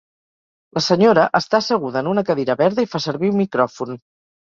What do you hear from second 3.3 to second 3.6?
un